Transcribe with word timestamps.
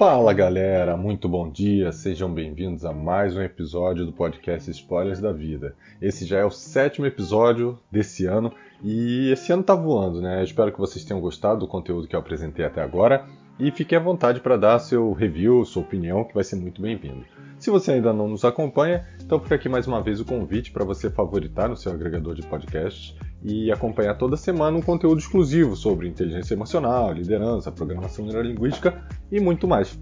Fala 0.00 0.32
galera, 0.32 0.96
muito 0.96 1.28
bom 1.28 1.50
dia, 1.50 1.92
sejam 1.92 2.32
bem-vindos 2.32 2.86
a 2.86 2.90
mais 2.90 3.36
um 3.36 3.42
episódio 3.42 4.06
do 4.06 4.14
podcast 4.14 4.70
Spoilers 4.70 5.20
da 5.20 5.30
Vida. 5.30 5.76
Esse 6.00 6.24
já 6.24 6.38
é 6.38 6.44
o 6.46 6.50
sétimo 6.50 7.04
episódio 7.04 7.78
desse 7.92 8.24
ano 8.24 8.50
e 8.82 9.30
esse 9.30 9.52
ano 9.52 9.62
tá 9.62 9.74
voando, 9.74 10.22
né? 10.22 10.42
Espero 10.42 10.72
que 10.72 10.78
vocês 10.78 11.04
tenham 11.04 11.20
gostado 11.20 11.60
do 11.60 11.68
conteúdo 11.68 12.08
que 12.08 12.16
eu 12.16 12.20
apresentei 12.20 12.64
até 12.64 12.80
agora 12.80 13.26
e 13.58 13.70
fiquem 13.70 13.98
à 13.98 14.00
vontade 14.00 14.40
para 14.40 14.56
dar 14.56 14.78
seu 14.78 15.12
review, 15.12 15.62
sua 15.66 15.82
opinião, 15.82 16.24
que 16.24 16.32
vai 16.32 16.44
ser 16.44 16.56
muito 16.56 16.80
bem-vindo. 16.80 17.26
Se 17.58 17.68
você 17.68 17.92
ainda 17.92 18.10
não 18.10 18.26
nos 18.26 18.42
acompanha, 18.42 19.06
então 19.22 19.38
fica 19.38 19.56
aqui 19.56 19.68
mais 19.68 19.86
uma 19.86 20.02
vez 20.02 20.18
o 20.18 20.24
convite 20.24 20.70
para 20.70 20.82
você 20.82 21.10
favoritar 21.10 21.68
no 21.68 21.76
seu 21.76 21.92
agregador 21.92 22.34
de 22.34 22.40
podcasts 22.40 23.14
e 23.44 23.70
acompanhar 23.70 24.16
toda 24.16 24.34
semana 24.34 24.78
um 24.78 24.82
conteúdo 24.82 25.18
exclusivo 25.18 25.76
sobre 25.76 26.08
inteligência 26.08 26.54
emocional, 26.54 27.12
liderança, 27.12 27.70
programação 27.70 28.24
neurolinguística 28.24 29.04
e 29.30 29.40
muito 29.40 29.66
mais. 29.66 29.98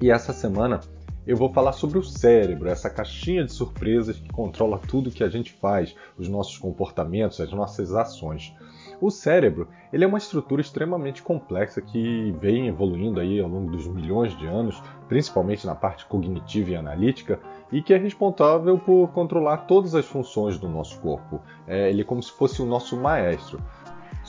E 0.00 0.10
essa 0.10 0.32
semana 0.32 0.80
eu 1.26 1.36
vou 1.36 1.52
falar 1.52 1.72
sobre 1.72 1.98
o 1.98 2.02
cérebro, 2.02 2.68
essa 2.68 2.88
caixinha 2.88 3.44
de 3.44 3.52
surpresas 3.52 4.18
que 4.18 4.32
controla 4.32 4.78
tudo 4.78 5.10
que 5.10 5.22
a 5.22 5.28
gente 5.28 5.52
faz, 5.52 5.94
os 6.18 6.28
nossos 6.28 6.56
comportamentos, 6.58 7.40
as 7.40 7.52
nossas 7.52 7.94
ações. 7.94 8.54
O 9.00 9.10
cérebro 9.10 9.68
ele 9.92 10.04
é 10.04 10.06
uma 10.06 10.18
estrutura 10.18 10.60
extremamente 10.60 11.22
complexa 11.22 11.80
que 11.80 12.34
vem 12.40 12.68
evoluindo 12.68 13.18
aí 13.18 13.40
ao 13.40 13.48
longo 13.48 13.70
dos 13.70 13.86
milhões 13.86 14.36
de 14.38 14.46
anos, 14.46 14.82
principalmente 15.08 15.66
na 15.66 15.74
parte 15.74 16.06
cognitiva 16.06 16.70
e 16.70 16.76
analítica, 16.76 17.40
e 17.72 17.82
que 17.82 17.92
é 17.92 17.96
responsável 17.96 18.78
por 18.78 19.08
controlar 19.08 19.58
todas 19.58 19.94
as 19.94 20.06
funções 20.06 20.58
do 20.58 20.68
nosso 20.68 21.00
corpo. 21.00 21.40
É, 21.66 21.90
ele 21.90 22.02
é 22.02 22.04
como 22.04 22.22
se 22.22 22.30
fosse 22.30 22.62
o 22.62 22.66
nosso 22.66 22.96
maestro. 22.96 23.60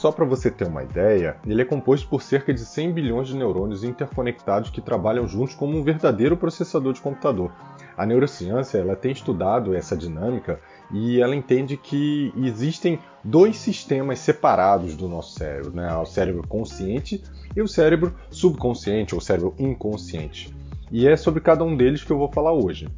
Só 0.01 0.11
para 0.11 0.25
você 0.25 0.49
ter 0.49 0.67
uma 0.67 0.81
ideia, 0.81 1.37
ele 1.45 1.61
é 1.61 1.65
composto 1.65 2.07
por 2.07 2.23
cerca 2.23 2.51
de 2.51 2.61
100 2.61 2.91
bilhões 2.91 3.27
de 3.27 3.37
neurônios 3.37 3.83
interconectados 3.83 4.71
que 4.71 4.81
trabalham 4.81 5.27
juntos 5.27 5.53
como 5.53 5.77
um 5.77 5.83
verdadeiro 5.83 6.35
processador 6.35 6.91
de 6.91 6.99
computador. 6.99 7.51
A 7.95 8.03
neurociência 8.03 8.79
ela 8.79 8.95
tem 8.95 9.11
estudado 9.11 9.75
essa 9.75 9.95
dinâmica 9.95 10.59
e 10.91 11.21
ela 11.21 11.35
entende 11.35 11.77
que 11.77 12.33
existem 12.35 12.97
dois 13.23 13.57
sistemas 13.57 14.17
separados 14.17 14.95
do 14.95 15.07
nosso 15.07 15.37
cérebro, 15.37 15.71
né? 15.71 15.95
o 15.95 16.05
cérebro 16.07 16.47
consciente 16.47 17.21
e 17.55 17.61
o 17.61 17.67
cérebro 17.67 18.11
subconsciente 18.31 19.13
ou 19.13 19.21
cérebro 19.21 19.53
inconsciente. 19.59 20.51
E 20.91 21.07
é 21.07 21.15
sobre 21.15 21.41
cada 21.41 21.63
um 21.63 21.77
deles 21.77 22.03
que 22.03 22.09
eu 22.09 22.17
vou 22.17 22.31
falar 22.31 22.53
hoje. 22.53 22.89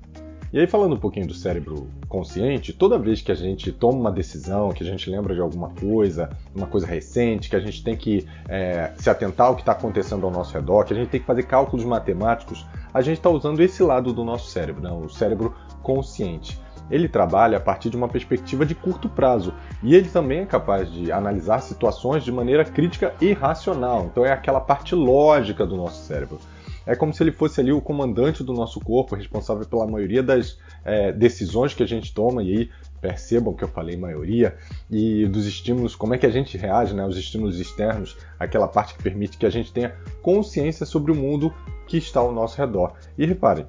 E 0.53 0.59
aí, 0.59 0.67
falando 0.67 0.93
um 0.93 0.99
pouquinho 0.99 1.25
do 1.25 1.33
cérebro 1.33 1.89
consciente, 2.07 2.71
toda 2.71 2.99
vez 2.99 3.23
que 3.23 3.31
a 3.31 3.35
gente 3.35 3.71
toma 3.71 3.97
uma 3.97 4.11
decisão, 4.11 4.71
que 4.71 4.83
a 4.83 4.85
gente 4.85 5.09
lembra 5.09 5.33
de 5.33 5.41
alguma 5.41 5.69
coisa, 5.69 6.29
uma 6.55 6.67
coisa 6.67 6.85
recente, 6.85 7.49
que 7.49 7.55
a 7.55 7.59
gente 7.59 7.83
tem 7.83 7.97
que 7.97 8.27
é, 8.47 8.91
se 8.95 9.09
atentar 9.09 9.47
ao 9.47 9.55
que 9.55 9.63
está 9.63 9.71
acontecendo 9.71 10.23
ao 10.27 10.31
nosso 10.31 10.53
redor, 10.53 10.85
que 10.85 10.93
a 10.93 10.95
gente 10.95 11.09
tem 11.09 11.19
que 11.19 11.25
fazer 11.25 11.41
cálculos 11.41 11.83
matemáticos, 11.83 12.67
a 12.93 13.01
gente 13.01 13.17
está 13.17 13.31
usando 13.31 13.61
esse 13.61 13.81
lado 13.81 14.13
do 14.13 14.23
nosso 14.23 14.51
cérebro, 14.51 14.83
né? 14.83 14.91
o 14.91 15.09
cérebro 15.09 15.55
consciente 15.81 16.61
ele 16.91 17.07
trabalha 17.07 17.57
a 17.57 17.61
partir 17.61 17.89
de 17.89 17.97
uma 17.97 18.07
perspectiva 18.07 18.65
de 18.65 18.75
curto 18.75 19.09
prazo 19.09 19.53
e 19.81 19.95
ele 19.95 20.09
também 20.09 20.41
é 20.41 20.45
capaz 20.45 20.91
de 20.91 21.11
analisar 21.11 21.59
situações 21.59 22.23
de 22.23 22.31
maneira 22.31 22.63
crítica 22.63 23.15
e 23.21 23.33
racional. 23.33 24.05
Então 24.11 24.25
é 24.25 24.31
aquela 24.31 24.59
parte 24.59 24.93
lógica 24.93 25.65
do 25.65 25.75
nosso 25.75 26.03
cérebro. 26.03 26.37
É 26.85 26.95
como 26.95 27.13
se 27.13 27.23
ele 27.23 27.31
fosse 27.31 27.61
ali 27.61 27.71
o 27.71 27.81
comandante 27.81 28.43
do 28.43 28.53
nosso 28.53 28.79
corpo, 28.79 29.15
responsável 29.15 29.65
pela 29.65 29.87
maioria 29.87 30.21
das 30.21 30.57
é, 30.83 31.11
decisões 31.11 31.73
que 31.73 31.83
a 31.83 31.87
gente 31.87 32.13
toma, 32.13 32.43
e 32.43 32.57
aí 32.57 32.69
percebam 32.99 33.53
que 33.53 33.63
eu 33.63 33.67
falei 33.67 33.97
maioria, 33.97 34.55
e 34.89 35.25
dos 35.27 35.45
estímulos, 35.45 35.95
como 35.95 36.13
é 36.13 36.17
que 36.17 36.25
a 36.25 36.31
gente 36.31 36.57
reage, 36.57 36.93
né, 36.93 37.05
os 37.05 37.17
estímulos 37.17 37.59
externos, 37.59 38.17
aquela 38.39 38.67
parte 38.67 38.95
que 38.95 39.03
permite 39.03 39.37
que 39.37 39.45
a 39.45 39.49
gente 39.49 39.71
tenha 39.71 39.95
consciência 40.21 40.85
sobre 40.85 41.11
o 41.11 41.15
mundo 41.15 41.53
que 41.87 41.97
está 41.97 42.19
ao 42.19 42.31
nosso 42.31 42.57
redor. 42.57 42.93
E 43.17 43.25
reparem, 43.25 43.65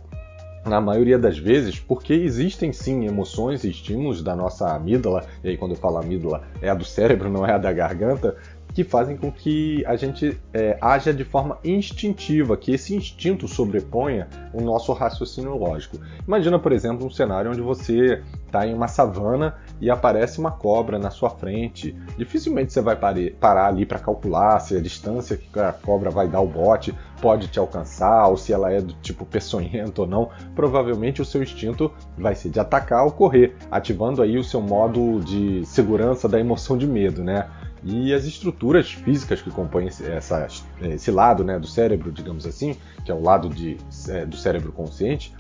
na 0.65 0.81
maioria 0.81 1.19
das 1.19 1.39
vezes, 1.39 1.79
porque 1.79 2.13
existem 2.13 2.73
sim 2.73 3.07
emoções 3.07 3.65
e 3.65 3.71
estímulos 3.71 4.23
da 4.23 4.35
nossa 4.35 4.75
amígdala, 4.75 5.27
e 5.43 5.51
aí 5.51 5.57
quando 5.57 5.73
eu 5.73 5.77
falo 5.77 5.99
amígdala 5.99 6.43
é 6.63 6.71
a 6.71 6.75
do 6.75 6.85
cérebro, 6.85 7.31
não 7.31 7.47
é 7.47 7.53
a 7.53 7.59
da 7.59 7.73
garganta, 7.73 8.37
que 8.75 8.83
fazem 8.83 9.17
com 9.17 9.31
que 9.31 9.87
a 9.87 9.95
gente 9.95 10.39
é, 10.53 10.77
haja 10.81 11.15
de 11.15 11.25
forma 11.25 11.59
instintiva, 11.65 12.57
que 12.57 12.73
esse 12.73 12.95
instinto 12.95 13.47
sobreponha 13.47 14.29
o 14.53 14.61
nosso 14.61 14.93
raciocínio 14.93 15.57
lógico. 15.57 15.99
Imagina, 16.27 16.59
por 16.59 16.73
exemplo, 16.73 17.07
um 17.07 17.11
cenário 17.11 17.53
onde 17.53 17.61
você 17.61 18.21
está 18.45 18.67
em 18.67 18.75
uma 18.75 18.89
savana 18.89 19.57
e 19.81 19.89
aparece 19.89 20.41
uma 20.41 20.51
cobra 20.51 20.99
na 20.99 21.11
sua 21.11 21.31
frente. 21.31 21.97
Dificilmente 22.19 22.73
você 22.73 22.81
vai 22.81 22.97
parar 23.39 23.69
ali 23.69 23.87
para 23.87 23.99
calcular 23.99 24.59
se 24.59 24.77
a 24.77 24.81
distância 24.81 25.37
que 25.37 25.59
a 25.59 25.73
cobra 25.73 26.11
vai 26.11 26.27
dar 26.27 26.41
o 26.41 26.47
bote 26.47 26.95
pode 27.21 27.49
te 27.49 27.59
alcançar, 27.59 28.27
ou 28.29 28.37
se 28.37 28.53
ela 28.53 28.73
é 28.73 28.81
do 28.81 28.93
tipo 28.95 29.25
peçonhento 29.25 30.03
ou 30.03 30.07
não. 30.07 30.31
Provavelmente 30.55 31.23
o 31.23 31.25
seu 31.25 31.43
instinto 31.43 31.93
vai 32.19 32.35
ser 32.35 32.51
de 32.51 32.61
atacar 32.61 33.05
ou 33.05 33.13
correr, 33.13 33.57
ativando 33.71 34.21
aí 34.21 34.37
o 34.37 34.45
seu 34.45 34.61
modo 34.61 35.21
de 35.21 35.65
segurança 35.65 36.29
da 36.29 36.39
emoção 36.39 36.77
de 36.77 36.87
medo, 36.87 37.23
né? 37.23 37.49
E 37.85 38.15
as 38.15 38.25
estruturas 38.25 38.93
físicas 38.93 39.43
que 39.43 39.51
compõem 39.51 39.89
essa, 39.89 40.49
esse 40.81 41.11
lado 41.11 41.45
né, 41.45 41.59
do 41.59 41.67
cérebro, 41.67 42.11
digamos 42.11 42.47
assim, 42.47 42.77
que 43.05 43.11
é 43.11 43.15
o 43.15 43.21
lado 43.21 43.51
de, 43.51 43.77
é, 44.09 44.25
do 44.25 44.37
cérebro 44.37 44.73
consciente, 44.73 45.35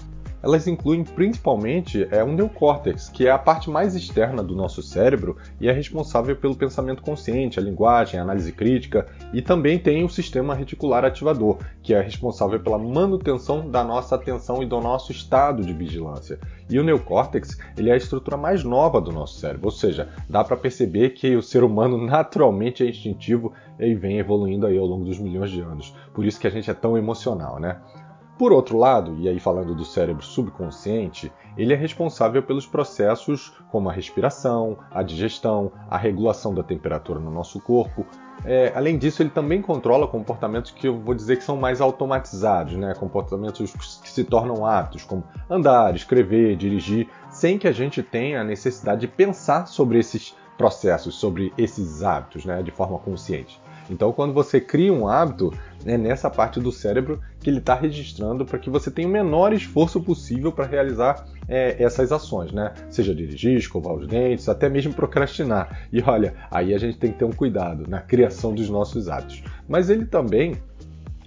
elas 0.45 0.67
incluem 0.67 1.03
principalmente 1.03 2.07
é, 2.11 2.23
um 2.23 2.35
neocórtex, 2.35 3.09
que 3.09 3.27
é 3.27 3.31
a 3.31 3.39
parte 3.39 3.71
mais 3.71 3.95
externa 3.95 4.43
do 4.43 4.55
nosso 4.55 4.83
cérebro 4.83 5.39
e 5.59 5.69
é 5.69 5.73
responsável 5.73 6.37
pelo 6.37 6.55
pensamento 6.55 7.03
consciente, 7.03 7.59
a 7.59 7.63
linguagem, 7.63 8.21
a 8.21 8.23
análise 8.23 8.53
crítica, 8.53 9.07
e 9.33 9.41
também 9.41 9.79
tem 9.79 10.05
o 10.05 10.09
sistema 10.09 10.55
reticular 10.55 11.03
ativador, 11.03 11.57
que 11.83 11.95
é 11.95 12.01
responsável 12.03 12.61
pela 12.61 12.79
manutenção 12.79 13.71
da 13.71 13.83
nossa 13.83 14.17
atenção 14.17 14.63
e 14.63 14.67
do 14.67 14.79
nosso 14.83 15.13
estado 15.13 15.63
de 15.63 15.73
vigilância. 15.73 16.39
E 16.69 16.79
o 16.79 16.85
neocórtex 16.85 17.57
ele 17.79 17.89
é 17.89 17.95
a 17.95 17.97
estrutura 17.97 18.37
mais 18.37 18.63
nova 18.63 19.01
do 19.01 19.13
nosso 19.13 19.41
cérebro, 19.41 19.69
ou 19.69 19.71
seja, 19.71 20.11
dá 20.29 20.45
para 20.45 20.59
perceber 20.59 21.11
que 21.11 21.35
o 21.35 21.43
ser 21.43 21.65
humano 21.65 21.97
naturalmente 22.05 22.85
é 22.85 22.89
instintivo 22.89 23.55
e 23.79 23.95
vem 23.95 24.19
evoluindo 24.19 24.67
aí 24.67 24.77
ao 24.77 24.85
longo 24.85 25.07
dos 25.07 25.19
milhões 25.19 25.51
de 25.51 25.63
anos. 25.63 25.97
Por 26.13 26.27
isso 26.27 26.39
que 26.39 26.47
a 26.47 26.51
gente 26.51 26.71
é 26.71 26.75
tão 26.75 26.99
emocional, 26.99 27.59
né? 27.59 27.81
Por 28.37 28.53
outro 28.53 28.77
lado, 28.77 29.15
e 29.19 29.29
aí 29.29 29.39
falando 29.39 29.77
do 29.77 29.85
cérebro 29.85 30.25
subconsciente, 30.25 31.33
ele 31.57 31.73
é 31.73 31.77
responsável 31.77 32.43
pelos 32.43 32.67
processos 32.67 33.53
como 33.71 33.89
a 33.89 33.93
respiração, 33.93 34.77
a 34.91 35.05
digestão, 35.05 35.71
a 35.89 35.97
regulação 35.97 36.53
da 36.53 36.63
temperatura 36.65 37.21
no 37.21 37.31
nosso 37.31 37.61
corpo. 37.61 38.05
É, 38.45 38.73
além 38.75 38.99
disso, 38.99 39.23
ele 39.23 39.31
também 39.31 39.63
controla 39.63 40.09
comportamentos 40.09 40.73
que 40.73 40.89
eu 40.89 40.99
vou 40.99 41.15
dizer 41.15 41.37
que 41.37 41.45
são 41.45 41.57
mais 41.57 41.81
automatizados, 41.81 42.75
né? 42.75 42.93
comportamentos 42.95 43.73
que 43.73 44.11
se 44.11 44.25
tornam 44.25 44.67
hábitos, 44.67 45.05
como 45.05 45.23
andar, 45.49 45.95
escrever, 45.95 46.57
dirigir, 46.57 47.09
sem 47.31 47.57
que 47.57 47.69
a 47.69 47.73
gente 47.73 48.03
tenha 48.03 48.41
a 48.41 48.45
necessidade 48.45 49.03
de 49.03 49.09
pensar 49.09 49.67
sobre 49.67 50.01
esses 50.01 50.37
processos, 50.59 51.15
sobre 51.15 51.53
esses 51.57 52.03
hábitos, 52.03 52.45
né? 52.45 52.65
de 52.65 52.73
forma 52.73 52.99
consciente. 52.99 53.63
Então, 53.91 54.13
quando 54.13 54.33
você 54.33 54.61
cria 54.61 54.93
um 54.93 55.07
hábito, 55.07 55.53
é 55.85 55.99
nessa 55.99 56.31
parte 56.31 56.59
do 56.59 56.73
cérebro 56.73 57.21
que 57.41 57.51
ele 57.51 57.59
está 57.59 57.75
registrando 57.75 58.45
para 58.45 58.59
que 58.59 58.71
você 58.71 58.91
tenha 58.91 59.07
o 59.07 59.11
menor 59.11 59.53
esforço 59.53 60.01
possível 60.03 60.51
para 60.51 60.67
realizar 60.67 61.27
é, 61.47 61.83
essas 61.83 62.11
ações, 62.11 62.53
né? 62.53 62.73
Seja 62.89 63.15
dirigir, 63.15 63.57
escovar 63.57 63.95
os 63.95 64.07
dentes, 64.07 64.49
até 64.49 64.69
mesmo 64.69 64.95
procrastinar. 64.95 65.87
E 65.93 66.01
olha, 66.03 66.35
aí 66.51 66.73
a 66.73 66.79
gente 66.79 66.99
tem 66.99 67.13
que 67.13 67.19
ter 67.19 67.25
um 67.25 67.33
cuidado 67.33 67.85
na 67.89 68.01
criação 68.01 68.55
dos 68.55 68.71
nossos 68.71 69.09
hábitos. 69.09 69.43
Mas 69.69 69.91
ele 69.91 70.07
também 70.07 70.57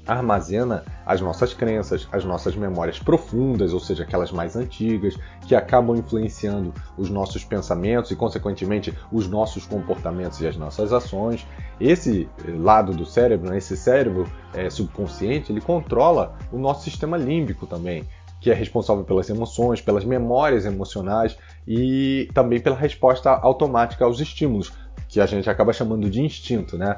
armazena 0.08 0.84
as 1.06 1.22
nossas 1.22 1.54
crenças, 1.54 2.08
as 2.12 2.24
nossas 2.24 2.56
memórias 2.56 3.00
profundas, 3.00 3.74
ou 3.74 3.80
seja, 3.80 4.04
aquelas 4.04 4.32
mais 4.32 4.56
antigas, 4.56 5.18
que 5.46 5.56
acabam 5.56 5.96
influenciando 5.96 6.74
os 6.98 7.10
nossos 7.10 7.44
pensamentos 7.44 8.12
e, 8.12 8.16
consequentemente, 8.16 8.94
os 9.12 9.28
nossos 9.28 9.66
comportamentos 9.66 10.40
e 10.42 10.48
as 10.48 10.56
nossas 10.56 10.94
ações. 10.94 11.46
Esse 11.80 12.30
lado 12.60 12.94
do 12.94 13.06
cérebro, 13.06 13.50
né, 13.50 13.58
esse 13.58 13.76
cérebro 13.76 14.30
é, 14.54 14.70
subconsciente, 14.70 15.52
ele 15.52 15.62
controla 15.62 16.38
o 16.52 16.58
nosso 16.58 16.84
sistema 16.84 17.18
límbico 17.18 17.68
também, 17.68 18.04
que 18.40 18.52
é 18.52 18.54
responsável 18.54 19.04
pelas 19.04 19.30
emoções, 19.30 19.82
pelas 19.82 20.06
memórias 20.06 20.66
emocionais 20.66 21.38
e 21.68 22.30
também 22.34 22.60
pela 22.60 22.76
resposta 22.76 23.32
automática 23.32 24.06
aos 24.06 24.20
estímulos, 24.20 24.72
que 25.08 25.20
a 25.20 25.26
gente 25.26 25.50
acaba 25.50 25.74
chamando 25.74 26.10
de 26.10 26.22
instinto, 26.22 26.78
né? 26.78 26.98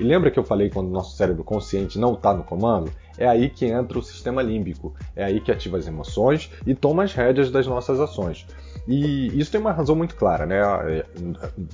E 0.00 0.02
lembra 0.02 0.30
que 0.30 0.38
eu 0.38 0.44
falei 0.44 0.70
quando 0.70 0.88
o 0.88 0.92
nosso 0.92 1.14
cérebro 1.14 1.44
consciente 1.44 1.98
não 1.98 2.14
está 2.14 2.32
no 2.32 2.42
comando? 2.42 2.90
É 3.18 3.28
aí 3.28 3.50
que 3.50 3.66
entra 3.66 3.98
o 3.98 4.02
sistema 4.02 4.40
límbico, 4.40 4.94
é 5.14 5.22
aí 5.22 5.42
que 5.42 5.52
ativa 5.52 5.76
as 5.76 5.86
emoções 5.86 6.50
e 6.66 6.74
toma 6.74 7.04
as 7.04 7.12
rédeas 7.12 7.50
das 7.50 7.66
nossas 7.66 8.00
ações. 8.00 8.46
E 8.88 9.38
isso 9.38 9.52
tem 9.52 9.60
uma 9.60 9.72
razão 9.72 9.94
muito 9.94 10.16
clara, 10.16 10.46
né? 10.46 10.58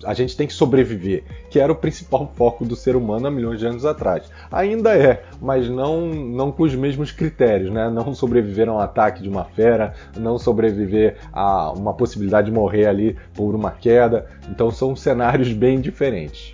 A 0.05 0.13
gente 0.13 0.37
tem 0.37 0.45
que 0.45 0.53
sobreviver, 0.53 1.23
que 1.49 1.61
era 1.61 1.71
o 1.71 1.77
principal 1.77 2.29
foco 2.35 2.65
do 2.65 2.75
ser 2.75 2.97
humano 2.97 3.29
há 3.29 3.31
milhões 3.31 3.61
de 3.61 3.67
anos 3.69 3.85
atrás. 3.85 4.29
Ainda 4.51 4.99
é, 4.99 5.23
mas 5.41 5.69
não, 5.69 6.09
não 6.09 6.51
com 6.51 6.65
os 6.65 6.75
mesmos 6.75 7.13
critérios, 7.13 7.71
né? 7.71 7.89
Não 7.89 8.13
sobreviver 8.13 8.69
a 8.69 8.73
um 8.73 8.81
ataque 8.81 9.23
de 9.23 9.29
uma 9.29 9.45
fera, 9.45 9.95
não 10.17 10.37
sobreviver 10.37 11.17
a 11.33 11.71
uma 11.71 11.95
possibilidade 11.95 12.47
de 12.47 12.53
morrer 12.53 12.87
ali 12.87 13.17
por 13.35 13.55
uma 13.55 13.71
queda. 13.71 14.27
Então 14.51 14.69
são 14.69 14.97
cenários 14.97 15.53
bem 15.53 15.81
diferentes. 15.81 16.53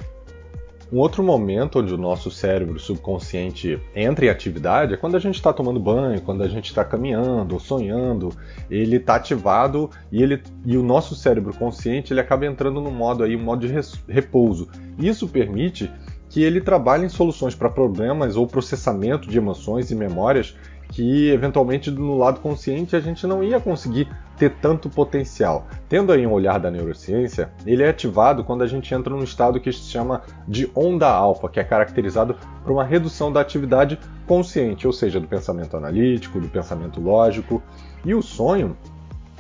Um 0.93 0.99
outro 0.99 1.23
momento 1.23 1.79
onde 1.79 1.95
o 1.95 1.97
nosso 1.97 2.31
cérebro 2.31 2.79
subconsciente 2.79 3.81
entra 3.97 4.27
em 4.27 4.29
atividade 4.29 4.93
é 4.93 4.97
quando 4.99 5.17
a 5.17 5.19
gente 5.19 5.37
está 5.37 5.51
tomando 5.51 5.81
banho, 5.81 6.21
quando 6.21 6.43
a 6.43 6.49
gente 6.49 6.67
está 6.67 6.85
caminhando, 6.85 7.59
sonhando. 7.59 8.29
Ele 8.71 8.97
está 8.97 9.15
ativado 9.15 9.89
e, 10.13 10.23
ele, 10.23 10.43
e 10.67 10.77
o 10.77 10.83
nosso 10.83 11.15
cérebro 11.15 11.55
consciente 11.55 12.13
ele 12.13 12.21
acaba 12.21 12.45
entrando 12.45 12.79
no 12.79 12.91
modo 12.91 13.25
aí, 13.25 13.35
um 13.35 13.43
modo 13.43 13.67
de 13.67 13.75
repouso. 14.07 14.69
Isso 14.99 15.27
permite 15.27 15.91
que 16.29 16.43
ele 16.43 16.61
trabalhe 16.61 17.07
em 17.07 17.09
soluções 17.09 17.55
para 17.55 17.71
problemas 17.71 18.37
ou 18.37 18.47
processamento 18.47 19.31
de 19.31 19.39
emoções 19.39 19.91
e 19.91 19.95
memórias 19.95 20.55
que 20.93 21.31
eventualmente 21.31 21.91
no 21.91 22.19
lado 22.19 22.41
consciente 22.41 22.95
a 22.95 23.01
gente 23.01 23.27
não 23.27 23.43
ia 23.43 23.59
conseguir 23.59 24.09
ter 24.37 24.51
tanto 24.61 24.91
potencial. 24.91 25.67
Tendo 25.89 26.13
aí 26.13 26.27
um 26.27 26.33
olhar 26.33 26.61
da 26.61 26.71
neurociência, 26.71 27.51
ele 27.67 27.83
é 27.83 27.89
ativado 27.89 28.45
quando 28.45 28.63
a 28.63 28.67
gente 28.67 28.95
entra 28.95 29.15
num 29.15 29.25
estado 29.25 29.59
que 29.59 29.73
se 29.73 29.91
chama 29.91 30.23
de 30.47 30.71
onda 30.75 31.09
alfa, 31.09 31.49
que 31.49 31.59
é 31.59 31.65
caracterizado 31.65 32.37
por 32.63 32.73
uma 32.73 32.85
redução 32.85 33.33
da 33.33 33.41
atividade 33.41 33.99
consciente, 34.27 34.87
ou 34.87 34.93
seja, 34.93 35.19
do 35.19 35.27
pensamento 35.27 35.77
analítico, 35.77 36.39
do 36.39 36.49
pensamento 36.49 37.01
lógico. 37.01 37.63
E 38.05 38.15
o 38.15 38.21
sonho, 38.21 38.77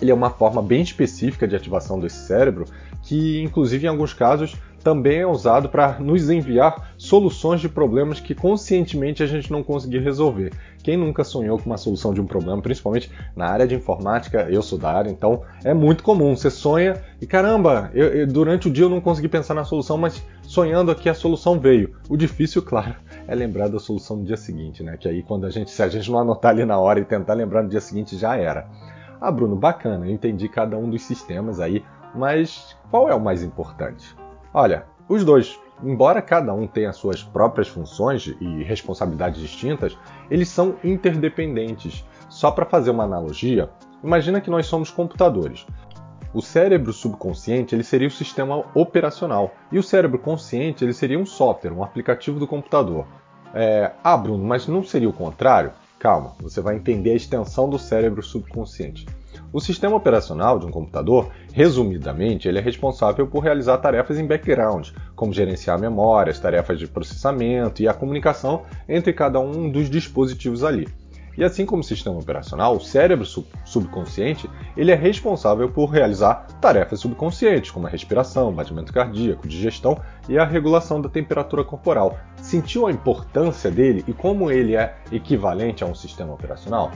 ele 0.00 0.10
é 0.10 0.14
uma 0.14 0.30
forma 0.30 0.62
bem 0.62 0.80
específica 0.80 1.46
de 1.46 1.54
ativação 1.54 2.00
desse 2.00 2.26
cérebro, 2.26 2.64
que 3.02 3.42
inclusive 3.42 3.84
em 3.84 3.90
alguns 3.90 4.14
casos 4.14 4.56
também 4.82 5.20
é 5.20 5.26
usado 5.26 5.68
para 5.68 5.98
nos 5.98 6.28
enviar 6.28 6.92
soluções 6.98 7.60
de 7.60 7.68
problemas 7.68 8.20
que 8.20 8.34
conscientemente 8.34 9.22
a 9.22 9.26
gente 9.26 9.50
não 9.50 9.62
conseguiu 9.62 10.02
resolver. 10.02 10.52
Quem 10.82 10.96
nunca 10.96 11.22
sonhou 11.22 11.58
com 11.58 11.66
uma 11.66 11.76
solução 11.76 12.12
de 12.12 12.20
um 12.20 12.26
problema, 12.26 12.60
principalmente 12.60 13.10
na 13.36 13.46
área 13.46 13.66
de 13.66 13.74
informática, 13.74 14.48
eu 14.50 14.60
sou 14.62 14.78
da 14.78 14.92
área, 14.92 15.10
então 15.10 15.42
é 15.64 15.72
muito 15.72 16.02
comum. 16.02 16.34
Você 16.34 16.50
sonha 16.50 17.00
e 17.20 17.26
caramba, 17.26 17.90
eu, 17.94 18.08
eu, 18.08 18.26
durante 18.26 18.68
o 18.68 18.70
dia 18.70 18.84
eu 18.84 18.90
não 18.90 19.00
consegui 19.00 19.28
pensar 19.28 19.54
na 19.54 19.64
solução, 19.64 19.96
mas 19.96 20.22
sonhando 20.42 20.90
aqui 20.90 21.08
a 21.08 21.14
solução 21.14 21.58
veio. 21.58 21.94
O 22.08 22.16
difícil, 22.16 22.62
claro, 22.66 22.96
é 23.28 23.34
lembrar 23.34 23.68
da 23.68 23.78
solução 23.78 24.16
no 24.16 24.24
dia 24.24 24.36
seguinte, 24.36 24.82
né? 24.82 24.96
Que 24.98 25.08
aí 25.08 25.22
quando 25.22 25.46
a 25.46 25.50
gente, 25.50 25.70
se 25.70 25.82
a 25.82 25.88
gente 25.88 26.10
não 26.10 26.18
anotar 26.18 26.50
ali 26.50 26.64
na 26.64 26.78
hora 26.78 26.98
e 26.98 27.04
tentar 27.04 27.34
lembrar 27.34 27.62
no 27.62 27.68
dia 27.68 27.80
seguinte, 27.80 28.16
já 28.16 28.36
era. 28.36 28.66
Ah, 29.20 29.30
Bruno, 29.30 29.54
bacana, 29.54 30.04
eu 30.06 30.10
entendi 30.10 30.48
cada 30.48 30.76
um 30.76 30.90
dos 30.90 31.02
sistemas 31.02 31.60
aí, 31.60 31.84
mas 32.12 32.76
qual 32.90 33.08
é 33.08 33.14
o 33.14 33.20
mais 33.20 33.44
importante? 33.44 34.21
Olha, 34.54 34.84
os 35.08 35.24
dois, 35.24 35.58
embora 35.82 36.20
cada 36.20 36.52
um 36.52 36.66
tenha 36.66 36.92
suas 36.92 37.22
próprias 37.22 37.68
funções 37.68 38.26
e 38.40 38.62
responsabilidades 38.62 39.40
distintas, 39.40 39.96
eles 40.30 40.48
são 40.48 40.76
interdependentes. 40.84 42.04
Só 42.28 42.50
para 42.50 42.66
fazer 42.66 42.90
uma 42.90 43.04
analogia, 43.04 43.70
imagina 44.02 44.40
que 44.40 44.50
nós 44.50 44.66
somos 44.66 44.90
computadores. 44.90 45.66
O 46.34 46.40
cérebro 46.40 46.92
subconsciente 46.92 47.74
ele 47.74 47.84
seria 47.84 48.08
o 48.08 48.10
sistema 48.10 48.64
operacional 48.74 49.54
e 49.70 49.78
o 49.78 49.82
cérebro 49.82 50.18
consciente 50.18 50.82
ele 50.82 50.94
seria 50.94 51.18
um 51.18 51.26
software, 51.26 51.72
um 51.72 51.84
aplicativo 51.84 52.38
do 52.38 52.46
computador. 52.46 53.06
É, 53.54 53.92
ah, 54.02 54.16
Bruno, 54.16 54.42
mas 54.42 54.66
não 54.66 54.82
seria 54.82 55.08
o 55.08 55.12
contrário? 55.12 55.72
Calma, 55.98 56.32
você 56.40 56.60
vai 56.60 56.76
entender 56.76 57.10
a 57.10 57.16
extensão 57.16 57.68
do 57.68 57.78
cérebro 57.78 58.22
subconsciente. 58.22 59.06
O 59.52 59.60
sistema 59.60 59.94
operacional 59.94 60.58
de 60.58 60.64
um 60.64 60.70
computador, 60.70 61.30
resumidamente, 61.52 62.48
ele 62.48 62.58
é 62.58 62.62
responsável 62.62 63.26
por 63.26 63.40
realizar 63.40 63.76
tarefas 63.76 64.18
em 64.18 64.26
background, 64.26 64.88
como 65.14 65.32
gerenciar 65.32 65.78
memórias, 65.78 66.40
tarefas 66.40 66.78
de 66.78 66.86
processamento 66.86 67.82
e 67.82 67.86
a 67.86 67.92
comunicação 67.92 68.62
entre 68.88 69.12
cada 69.12 69.38
um 69.38 69.70
dos 69.70 69.90
dispositivos 69.90 70.64
ali. 70.64 70.88
E 71.36 71.44
assim 71.44 71.66
como 71.66 71.80
o 71.80 71.84
sistema 71.84 72.18
operacional, 72.18 72.76
o 72.76 72.80
cérebro 72.80 73.26
subconsciente 73.64 74.48
ele 74.76 74.90
é 74.90 74.94
responsável 74.94 75.68
por 75.68 75.86
realizar 75.86 76.46
tarefas 76.60 77.00
subconscientes, 77.00 77.70
como 77.70 77.86
a 77.86 77.90
respiração, 77.90 78.52
batimento 78.52 78.92
cardíaco, 78.92 79.48
digestão 79.48 79.98
e 80.28 80.38
a 80.38 80.44
regulação 80.44 81.00
da 81.00 81.08
temperatura 81.08 81.64
corporal. 81.64 82.18
Sentiu 82.36 82.86
a 82.86 82.92
importância 82.92 83.70
dele 83.70 84.04
e 84.06 84.12
como 84.12 84.50
ele 84.50 84.76
é 84.76 84.96
equivalente 85.10 85.84
a 85.84 85.86
um 85.86 85.94
sistema 85.94 86.32
operacional? 86.32 86.90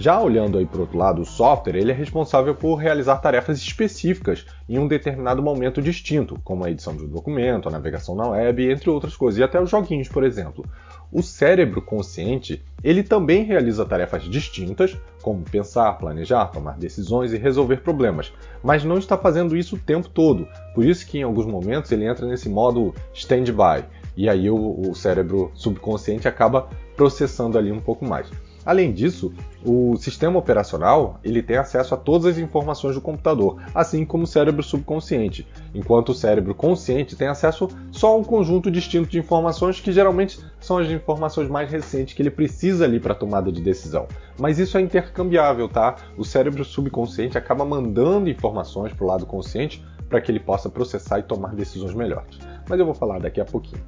Já 0.00 0.20
olhando 0.20 0.58
aí 0.58 0.64
para 0.64 0.78
o 0.78 0.82
outro 0.82 0.96
lado, 0.96 1.22
o 1.22 1.26
software 1.26 1.76
ele 1.76 1.90
é 1.90 1.94
responsável 1.94 2.54
por 2.54 2.76
realizar 2.76 3.16
tarefas 3.16 3.58
específicas 3.58 4.46
em 4.68 4.78
um 4.78 4.86
determinado 4.86 5.42
momento 5.42 5.82
distinto, 5.82 6.38
como 6.44 6.64
a 6.64 6.70
edição 6.70 6.94
de 6.94 7.02
um 7.02 7.08
documento, 7.08 7.68
a 7.68 7.72
navegação 7.72 8.14
na 8.14 8.28
web, 8.28 8.70
entre 8.70 8.88
outras 8.88 9.16
coisas, 9.16 9.40
e 9.40 9.42
até 9.42 9.60
os 9.60 9.68
joguinhos, 9.68 10.06
por 10.06 10.22
exemplo. 10.22 10.64
O 11.10 11.20
cérebro 11.20 11.82
consciente 11.82 12.64
ele 12.84 13.02
também 13.02 13.42
realiza 13.42 13.84
tarefas 13.84 14.22
distintas, 14.22 14.96
como 15.20 15.42
pensar, 15.42 15.92
planejar, 15.94 16.46
tomar 16.46 16.78
decisões 16.78 17.32
e 17.32 17.36
resolver 17.36 17.78
problemas, 17.78 18.32
mas 18.62 18.84
não 18.84 18.98
está 18.98 19.18
fazendo 19.18 19.56
isso 19.56 19.74
o 19.74 19.80
tempo 19.80 20.08
todo. 20.08 20.46
Por 20.76 20.84
isso 20.84 21.04
que 21.04 21.18
em 21.18 21.24
alguns 21.24 21.44
momentos 21.44 21.90
ele 21.90 22.06
entra 22.06 22.24
nesse 22.24 22.48
modo 22.48 22.94
stand-by, 23.12 23.84
e 24.16 24.28
aí 24.28 24.48
o, 24.48 24.80
o 24.80 24.94
cérebro 24.94 25.50
subconsciente 25.54 26.28
acaba 26.28 26.68
processando 26.94 27.58
ali 27.58 27.72
um 27.72 27.80
pouco 27.80 28.04
mais. 28.04 28.30
Além 28.68 28.92
disso, 28.92 29.32
o 29.64 29.96
sistema 29.96 30.38
operacional 30.38 31.18
ele 31.24 31.42
tem 31.42 31.56
acesso 31.56 31.94
a 31.94 31.96
todas 31.96 32.26
as 32.26 32.36
informações 32.36 32.94
do 32.94 33.00
computador, 33.00 33.56
assim 33.74 34.04
como 34.04 34.24
o 34.24 34.26
cérebro 34.26 34.62
subconsciente, 34.62 35.48
enquanto 35.74 36.10
o 36.10 36.14
cérebro 36.14 36.54
consciente 36.54 37.16
tem 37.16 37.28
acesso 37.28 37.70
só 37.90 38.08
a 38.08 38.16
um 38.18 38.22
conjunto 38.22 38.70
distinto 38.70 39.08
de 39.08 39.18
informações 39.18 39.80
que 39.80 39.90
geralmente 39.90 40.38
são 40.60 40.76
as 40.76 40.90
informações 40.90 41.48
mais 41.48 41.70
recentes 41.70 42.12
que 42.12 42.20
ele 42.20 42.30
precisa 42.30 42.84
ali 42.84 43.00
para 43.00 43.14
tomada 43.14 43.50
de 43.50 43.62
decisão. 43.62 44.06
Mas 44.38 44.58
isso 44.58 44.76
é 44.76 44.82
intercambiável, 44.82 45.66
tá? 45.66 45.96
O 46.18 46.22
cérebro 46.22 46.62
subconsciente 46.62 47.38
acaba 47.38 47.64
mandando 47.64 48.28
informações 48.28 48.92
para 48.92 49.02
o 49.02 49.08
lado 49.08 49.24
consciente 49.24 49.82
para 50.10 50.20
que 50.20 50.30
ele 50.30 50.40
possa 50.40 50.68
processar 50.68 51.20
e 51.20 51.22
tomar 51.22 51.54
decisões 51.54 51.94
melhores. 51.94 52.38
Mas 52.68 52.78
eu 52.78 52.84
vou 52.84 52.94
falar 52.94 53.18
daqui 53.18 53.40
a 53.40 53.46
pouquinho. 53.46 53.82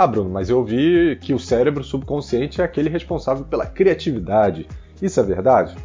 Ah, 0.00 0.06
Bruno, 0.06 0.30
mas 0.30 0.48
eu 0.48 0.64
vi 0.64 1.18
que 1.20 1.34
o 1.34 1.40
cérebro 1.40 1.82
subconsciente 1.82 2.60
é 2.60 2.64
aquele 2.64 2.88
responsável 2.88 3.44
pela 3.44 3.66
criatividade. 3.66 4.68
Isso 5.02 5.18
é 5.18 5.24
verdade? 5.24 5.76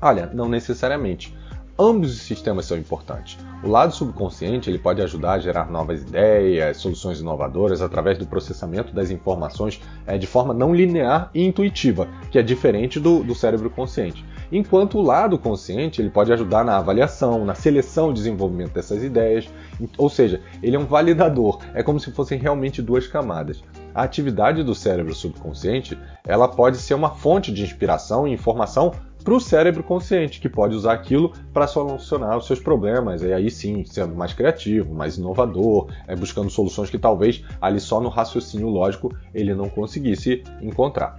Olha, 0.00 0.30
não 0.32 0.48
necessariamente. 0.48 1.36
Ambos 1.80 2.12
os 2.12 2.22
sistemas 2.22 2.66
são 2.66 2.76
importantes. 2.76 3.38
O 3.62 3.68
lado 3.68 3.94
subconsciente 3.94 4.68
ele 4.68 4.78
pode 4.78 5.00
ajudar 5.00 5.34
a 5.34 5.38
gerar 5.38 5.70
novas 5.70 6.02
ideias, 6.02 6.78
soluções 6.78 7.20
inovadoras 7.20 7.80
através 7.80 8.18
do 8.18 8.26
processamento 8.26 8.92
das 8.92 9.10
informações 9.10 9.80
é, 10.06 10.18
de 10.18 10.26
forma 10.26 10.52
não 10.52 10.74
linear 10.74 11.30
e 11.32 11.44
intuitiva, 11.44 12.08
que 12.32 12.38
é 12.38 12.42
diferente 12.42 12.98
do, 12.98 13.22
do 13.22 13.34
cérebro 13.34 13.70
consciente 13.70 14.24
enquanto 14.50 14.98
o 14.98 15.02
lado 15.02 15.38
consciente 15.38 16.00
ele 16.00 16.10
pode 16.10 16.32
ajudar 16.32 16.64
na 16.64 16.76
avaliação, 16.76 17.44
na 17.44 17.54
seleção 17.54 18.10
e 18.10 18.14
desenvolvimento 18.14 18.72
dessas 18.72 19.02
ideias, 19.02 19.48
ou 19.96 20.08
seja, 20.08 20.40
ele 20.62 20.76
é 20.76 20.78
um 20.78 20.86
validador, 20.86 21.60
é 21.74 21.82
como 21.82 22.00
se 22.00 22.10
fossem 22.12 22.38
realmente 22.38 22.82
duas 22.82 23.06
camadas. 23.06 23.62
A 23.94 24.02
atividade 24.02 24.62
do 24.62 24.74
cérebro 24.74 25.14
subconsciente 25.14 25.98
ela 26.26 26.48
pode 26.48 26.78
ser 26.78 26.94
uma 26.94 27.10
fonte 27.10 27.52
de 27.52 27.62
inspiração 27.62 28.26
e 28.26 28.32
informação 28.32 28.92
para 29.22 29.34
o 29.34 29.40
cérebro 29.40 29.82
consciente, 29.82 30.40
que 30.40 30.48
pode 30.48 30.74
usar 30.74 30.92
aquilo 30.92 31.32
para 31.52 31.66
solucionar 31.66 32.36
os 32.36 32.46
seus 32.46 32.60
problemas, 32.60 33.22
e 33.22 33.32
aí 33.32 33.50
sim, 33.50 33.84
sendo 33.84 34.14
mais 34.14 34.32
criativo, 34.32 34.94
mais 34.94 35.18
inovador, 35.18 35.88
é, 36.06 36.16
buscando 36.16 36.50
soluções 36.50 36.90
que 36.90 36.98
talvez 36.98 37.44
ali 37.60 37.80
só 37.80 38.00
no 38.00 38.08
raciocínio 38.08 38.68
lógico 38.68 39.14
ele 39.34 39.54
não 39.54 39.68
conseguisse 39.68 40.42
encontrar. 40.60 41.16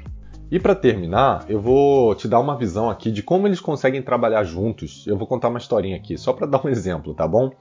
E 0.52 0.60
para 0.60 0.74
terminar, 0.74 1.46
eu 1.48 1.62
vou 1.62 2.16
te 2.16 2.28
dar 2.28 2.40
uma 2.40 2.58
visão 2.58 2.90
aqui 2.90 3.12
de 3.12 3.22
como 3.22 3.48
eles 3.48 3.60
conseguem 3.60 4.02
trabalhar 4.02 4.44
juntos. 4.44 5.06
Eu 5.06 5.16
vou 5.16 5.28
contar 5.28 5.50
uma 5.50 5.60
historinha 5.60 5.96
aqui, 5.96 6.18
só 6.18 6.34
para 6.34 6.48
dar 6.48 6.66
um 6.66 6.70
exemplo, 6.70 7.14
tá 7.14 7.28
bom? 7.28 7.52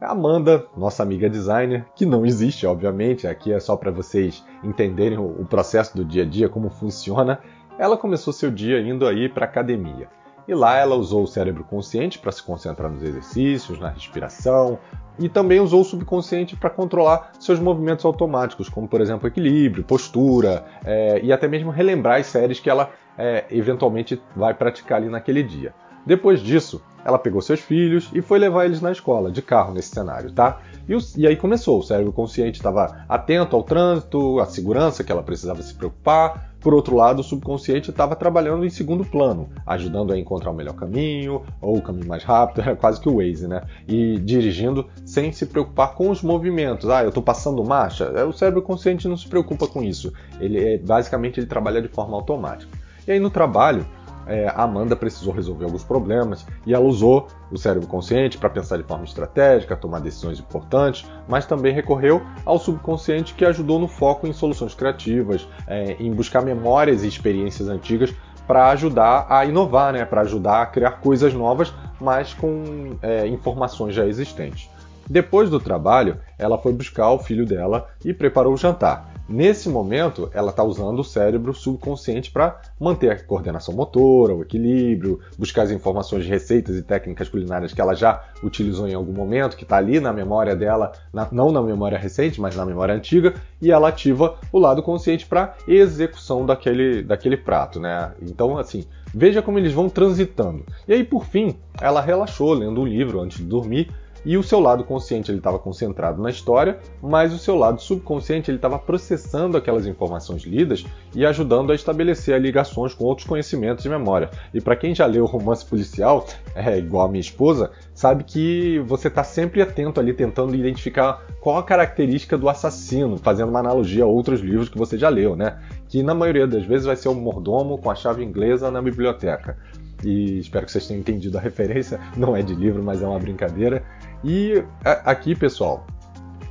A 0.00 0.12
Amanda, 0.12 0.64
nossa 0.74 1.02
amiga 1.02 1.28
designer, 1.28 1.84
que 1.94 2.06
não 2.06 2.24
existe, 2.24 2.66
obviamente, 2.66 3.26
aqui 3.26 3.52
é 3.52 3.60
só 3.60 3.76
para 3.76 3.90
vocês 3.90 4.42
entenderem 4.64 5.18
o 5.18 5.44
processo 5.44 5.94
do 5.94 6.02
dia 6.02 6.22
a 6.22 6.26
dia, 6.26 6.48
como 6.48 6.70
funciona. 6.70 7.38
Ela 7.80 7.96
começou 7.96 8.30
seu 8.30 8.50
dia 8.50 8.78
indo 8.78 9.06
aí 9.06 9.26
para 9.26 9.46
academia. 9.46 10.06
E 10.46 10.52
lá 10.52 10.76
ela 10.76 10.96
usou 10.96 11.22
o 11.22 11.26
cérebro 11.26 11.64
consciente 11.64 12.18
para 12.18 12.30
se 12.30 12.42
concentrar 12.42 12.90
nos 12.90 13.02
exercícios, 13.02 13.80
na 13.80 13.88
respiração, 13.88 14.78
e 15.18 15.30
também 15.30 15.60
usou 15.60 15.80
o 15.80 15.84
subconsciente 15.84 16.54
para 16.54 16.68
controlar 16.68 17.32
seus 17.40 17.58
movimentos 17.58 18.04
automáticos, 18.04 18.68
como 18.68 18.86
por 18.86 19.00
exemplo 19.00 19.26
equilíbrio, 19.26 19.82
postura 19.82 20.66
é, 20.84 21.20
e 21.22 21.32
até 21.32 21.48
mesmo 21.48 21.70
relembrar 21.70 22.20
as 22.20 22.26
séries 22.26 22.60
que 22.60 22.68
ela 22.68 22.90
é, 23.16 23.46
eventualmente 23.50 24.20
vai 24.36 24.52
praticar 24.52 24.98
ali 24.98 25.08
naquele 25.08 25.42
dia. 25.42 25.72
Depois 26.04 26.40
disso, 26.40 26.82
ela 27.04 27.18
pegou 27.18 27.40
seus 27.40 27.60
filhos 27.60 28.10
e 28.14 28.20
foi 28.20 28.38
levar 28.38 28.64
eles 28.64 28.80
na 28.80 28.92
escola, 28.92 29.30
de 29.30 29.42
carro 29.42 29.72
nesse 29.72 29.90
cenário, 29.90 30.32
tá? 30.32 30.60
E, 30.88 30.94
o, 30.94 30.98
e 31.16 31.26
aí 31.26 31.36
começou, 31.36 31.78
o 31.78 31.82
cérebro 31.82 32.12
consciente 32.12 32.58
estava 32.58 33.04
atento 33.08 33.54
ao 33.54 33.62
trânsito, 33.62 34.40
à 34.40 34.46
segurança 34.46 35.04
que 35.04 35.12
ela 35.12 35.22
precisava 35.22 35.62
se 35.62 35.74
preocupar. 35.74 36.50
Por 36.60 36.74
outro 36.74 36.94
lado, 36.94 37.20
o 37.20 37.22
subconsciente 37.22 37.90
estava 37.90 38.14
trabalhando 38.14 38.66
em 38.66 38.70
segundo 38.70 39.02
plano, 39.02 39.48
ajudando 39.66 40.12
a 40.12 40.18
encontrar 40.18 40.50
o 40.50 40.54
melhor 40.54 40.74
caminho 40.74 41.42
ou 41.60 41.78
o 41.78 41.82
caminho 41.82 42.06
mais 42.06 42.22
rápido, 42.22 42.60
era 42.66 42.76
quase 42.76 43.00
que 43.00 43.08
o 43.08 43.16
Waze, 43.16 43.48
né? 43.48 43.62
E 43.88 44.18
dirigindo 44.18 44.86
sem 45.06 45.32
se 45.32 45.46
preocupar 45.46 45.94
com 45.94 46.10
os 46.10 46.22
movimentos. 46.22 46.90
Ah, 46.90 47.02
eu 47.02 47.08
estou 47.08 47.22
passando 47.22 47.64
marcha? 47.64 48.04
É, 48.14 48.24
o 48.24 48.32
cérebro 48.32 48.60
consciente 48.60 49.08
não 49.08 49.16
se 49.16 49.26
preocupa 49.26 49.66
com 49.66 49.82
isso. 49.82 50.12
Ele 50.38 50.74
é, 50.74 50.76
basicamente 50.76 51.40
ele 51.40 51.46
trabalha 51.46 51.80
de 51.80 51.88
forma 51.88 52.14
automática. 52.14 52.70
E 53.06 53.12
aí 53.12 53.18
no 53.18 53.30
trabalho, 53.30 53.86
é, 54.26 54.48
a 54.48 54.62
Amanda 54.62 54.94
precisou 54.94 55.32
resolver 55.32 55.64
alguns 55.64 55.84
problemas 55.84 56.46
e 56.66 56.74
ela 56.74 56.84
usou 56.84 57.28
o 57.50 57.58
cérebro 57.58 57.88
consciente 57.88 58.38
para 58.38 58.50
pensar 58.50 58.76
de 58.76 58.84
forma 58.84 59.04
estratégica, 59.04 59.76
tomar 59.76 60.00
decisões 60.00 60.38
importantes, 60.38 61.08
mas 61.28 61.46
também 61.46 61.72
recorreu 61.72 62.22
ao 62.44 62.58
subconsciente 62.58 63.34
que 63.34 63.44
ajudou 63.44 63.78
no 63.78 63.88
foco 63.88 64.26
em 64.26 64.32
soluções 64.32 64.74
criativas, 64.74 65.48
é, 65.66 65.96
em 65.98 66.12
buscar 66.12 66.42
memórias 66.42 67.02
e 67.02 67.08
experiências 67.08 67.68
antigas 67.68 68.14
para 68.46 68.70
ajudar 68.70 69.26
a 69.28 69.44
inovar, 69.44 69.92
né? 69.92 70.04
para 70.04 70.22
ajudar 70.22 70.62
a 70.62 70.66
criar 70.66 70.92
coisas 70.92 71.32
novas, 71.32 71.72
mas 72.00 72.34
com 72.34 72.96
é, 73.02 73.26
informações 73.28 73.94
já 73.94 74.04
existentes. 74.06 74.68
Depois 75.08 75.50
do 75.50 75.58
trabalho, 75.58 76.18
ela 76.38 76.56
foi 76.56 76.72
buscar 76.72 77.10
o 77.10 77.18
filho 77.18 77.44
dela 77.44 77.88
e 78.04 78.14
preparou 78.14 78.54
o 78.54 78.56
jantar. 78.56 79.10
Nesse 79.30 79.68
momento, 79.68 80.28
ela 80.34 80.50
está 80.50 80.64
usando 80.64 80.98
o 80.98 81.04
cérebro 81.04 81.54
subconsciente 81.54 82.32
para 82.32 82.60
manter 82.80 83.12
a 83.12 83.22
coordenação 83.22 83.72
motora, 83.72 84.34
o 84.34 84.42
equilíbrio, 84.42 85.20
buscar 85.38 85.62
as 85.62 85.70
informações 85.70 86.24
de 86.24 86.28
receitas 86.28 86.74
e 86.74 86.82
técnicas 86.82 87.28
culinárias 87.28 87.72
que 87.72 87.80
ela 87.80 87.94
já 87.94 88.24
utilizou 88.42 88.88
em 88.88 88.94
algum 88.94 89.12
momento, 89.12 89.56
que 89.56 89.62
está 89.62 89.76
ali 89.76 90.00
na 90.00 90.12
memória 90.12 90.56
dela, 90.56 90.90
na, 91.12 91.28
não 91.30 91.52
na 91.52 91.62
memória 91.62 91.96
recente, 91.96 92.40
mas 92.40 92.56
na 92.56 92.66
memória 92.66 92.92
antiga, 92.92 93.34
e 93.62 93.70
ela 93.70 93.90
ativa 93.90 94.36
o 94.50 94.58
lado 94.58 94.82
consciente 94.82 95.24
para 95.24 95.54
execução 95.68 96.44
daquele, 96.44 97.00
daquele 97.00 97.36
prato. 97.36 97.78
Né? 97.78 98.10
Então, 98.20 98.58
assim, 98.58 98.84
veja 99.14 99.40
como 99.40 99.60
eles 99.60 99.72
vão 99.72 99.88
transitando. 99.88 100.64
E 100.88 100.92
aí, 100.92 101.04
por 101.04 101.24
fim, 101.24 101.54
ela 101.80 102.00
relaxou 102.00 102.52
lendo 102.52 102.80
um 102.80 102.86
livro 102.86 103.20
antes 103.20 103.38
de 103.38 103.44
dormir 103.44 103.92
e 104.24 104.36
o 104.36 104.42
seu 104.42 104.60
lado 104.60 104.84
consciente 104.84 105.30
ele 105.30 105.38
estava 105.38 105.58
concentrado 105.58 106.22
na 106.22 106.30
história, 106.30 106.78
mas 107.02 107.32
o 107.32 107.38
seu 107.38 107.56
lado 107.56 107.80
subconsciente 107.80 108.50
ele 108.50 108.58
estava 108.58 108.78
processando 108.78 109.56
aquelas 109.56 109.86
informações 109.86 110.42
lidas 110.42 110.84
e 111.14 111.24
ajudando 111.24 111.72
a 111.72 111.74
estabelecer 111.74 112.40
ligações 112.40 112.94
com 112.94 113.04
outros 113.04 113.26
conhecimentos 113.26 113.82
de 113.82 113.88
memória. 113.88 114.30
E 114.52 114.60
para 114.60 114.76
quem 114.76 114.94
já 114.94 115.06
leu 115.06 115.24
romance 115.24 115.64
policial, 115.64 116.26
é 116.54 116.78
igual 116.78 117.06
a 117.06 117.10
minha 117.10 117.20
esposa, 117.20 117.70
sabe 117.94 118.24
que 118.24 118.78
você 118.86 119.08
está 119.08 119.24
sempre 119.24 119.62
atento 119.62 120.00
ali 120.00 120.12
tentando 120.12 120.54
identificar 120.54 121.26
qual 121.40 121.58
a 121.58 121.62
característica 121.62 122.36
do 122.36 122.48
assassino, 122.48 123.16
fazendo 123.16 123.48
uma 123.48 123.60
analogia 123.60 124.04
a 124.04 124.06
outros 124.06 124.40
livros 124.40 124.68
que 124.68 124.78
você 124.78 124.98
já 124.98 125.08
leu, 125.08 125.34
né? 125.34 125.58
Que 125.88 126.02
na 126.02 126.14
maioria 126.14 126.46
das 126.46 126.64
vezes 126.64 126.86
vai 126.86 126.96
ser 126.96 127.08
o 127.08 127.14
mordomo 127.14 127.78
com 127.78 127.90
a 127.90 127.94
chave 127.94 128.22
inglesa 128.22 128.70
na 128.70 128.82
biblioteca 128.82 129.56
e 130.04 130.38
espero 130.38 130.66
que 130.66 130.72
vocês 130.72 130.86
tenham 130.86 131.00
entendido 131.00 131.36
a 131.36 131.40
referência. 131.40 132.00
Não 132.16 132.36
é 132.36 132.42
de 132.42 132.54
livro, 132.54 132.82
mas 132.82 133.02
é 133.02 133.06
uma 133.06 133.18
brincadeira. 133.18 133.82
E 134.22 134.62
aqui, 134.84 135.34
pessoal, 135.34 135.86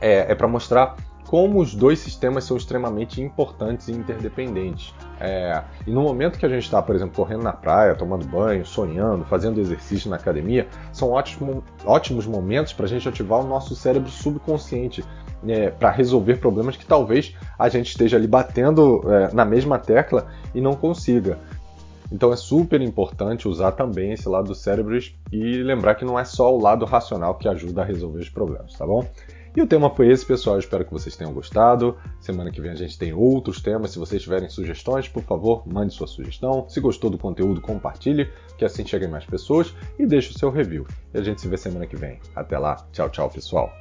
é, 0.02 0.32
é 0.32 0.36
para 0.36 0.48
mostrar 0.48 0.96
como 1.30 1.60
os 1.60 1.76
dois 1.76 2.00
sistemas 2.00 2.44
são 2.44 2.58
extremamente 2.58 3.22
importantes 3.22 3.88
e 3.88 3.92
interdependentes. 3.92 4.96
É, 5.20 5.62
e 5.86 5.92
no 5.92 6.02
momento 6.02 6.40
que 6.40 6.46
a 6.46 6.50
gente 6.50 6.64
está, 6.64 6.82
por 6.82 6.96
exemplo, 6.96 7.14
correndo 7.16 7.44
na 7.44 7.54
praia, 7.54 7.94
tomando 7.94 8.26
banho, 8.26 8.66
sonhando, 8.66 9.24
fazendo 9.26 9.60
exercício 9.60 10.10
na 10.10 10.16
academia, 10.16 10.68
são 10.92 11.12
ótimos, 11.12 11.64
ótimos 11.86 12.26
momentos 12.26 12.74
para 12.74 12.86
a 12.86 12.90
gente 12.90 13.08
ativar 13.08 13.42
o 13.42 13.48
nosso 13.48 13.76
cérebro 13.76 14.10
subconsciente 14.10 15.06
é, 15.48 15.70
para 15.70 15.92
resolver 15.92 16.38
problemas 16.38 16.76
que 16.76 16.86
talvez 16.86 17.36
a 17.60 17.70
gente 17.70 17.92
esteja 17.92 18.18
ali 18.18 18.28
batendo 18.28 19.04
é, 19.14 19.32
na 19.32 19.46
mesma 19.46 19.78
tecla 19.78 20.28
e 20.56 20.60
não 20.60 20.74
consiga. 20.74 21.38
Então 22.12 22.32
é 22.34 22.36
super 22.36 22.82
importante 22.82 23.48
usar 23.48 23.74
também 23.74 24.14
esse 24.14 24.28
lado 24.28 24.48
do 24.48 24.56
cérebro 24.56 24.98
e 25.32 25.64
lembrar 25.64 25.96
que 25.96 26.06
não 26.06 26.18
é 26.18 26.26
só 26.26 26.54
o 26.54 26.62
lado 26.62 26.86
racional 26.86 27.36
que 27.36 27.48
ajuda 27.48 27.82
a 27.82 27.86
resolver 27.86 28.20
os 28.20 28.30
problemas, 28.30 28.74
tá 28.74 28.86
bom? 28.86 29.08
E 29.56 29.62
o 29.62 29.68
tema 29.68 29.90
foi 29.90 30.10
esse, 30.10 30.26
pessoal. 30.26 30.56
Eu 30.56 30.60
espero 30.60 30.86
que 30.86 30.92
vocês 30.92 31.16
tenham 31.16 31.34
gostado. 31.34 31.98
Semana 32.20 32.52
que 32.52 32.62
vem 32.62 32.72
a 32.72 32.76
gente 32.76 32.98
tem 32.98 33.14
outros 33.14 33.62
temas. 33.62 33.92
Se 33.92 34.00
vocês 34.00 34.22
tiverem 34.22 34.48
sugestões, 34.48 35.10
por 35.10 35.24
favor, 35.24 35.64
mande 35.68 35.94
sua 35.94 36.08
sugestão. 36.08 36.70
Se 36.70 36.80
gostou 36.80 37.10
do 37.10 37.18
conteúdo, 37.18 37.60
compartilhe, 37.60 38.30
que 38.58 38.64
assim 38.64 38.86
cheguem 38.86 39.10
mais 39.10 39.26
pessoas. 39.26 39.74
E 39.98 40.06
deixe 40.06 40.32
o 40.32 40.38
seu 40.38 40.52
review. 40.52 40.86
E 41.14 41.18
a 41.18 41.24
gente 41.24 41.42
se 41.42 41.48
vê 41.48 41.58
semana 41.58 41.88
que 41.88 41.96
vem. 41.96 42.20
Até 42.36 42.58
lá. 42.58 42.76
Tchau, 42.92 43.10
tchau, 43.10 43.30
pessoal. 43.30 43.72